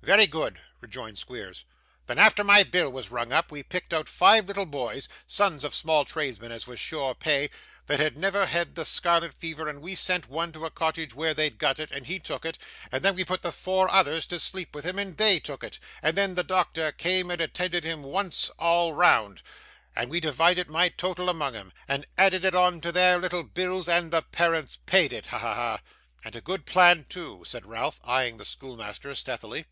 [0.00, 1.66] 'Very good,' rejoined Squeers.
[2.06, 5.74] 'Then, after my bill was run up, we picked out five little boys (sons of
[5.74, 7.50] small tradesmen, as was sure pay)
[7.88, 11.34] that had never had the scarlet fever, and we sent one to a cottage where
[11.34, 12.56] they'd got it, and he took it,
[12.90, 15.78] and then we put the four others to sleep with him, and THEY took it,
[16.00, 19.42] and then the doctor came and attended 'em once all round,
[19.94, 23.90] and we divided my total among 'em, and added it on to their little bills,
[23.90, 25.26] and the parents paid it.
[25.26, 25.38] Ha!
[25.38, 25.54] ha!
[25.54, 25.80] ha!'
[26.24, 29.66] 'And a good plan too,' said Ralph, eyeing the schoolmaster stealthily.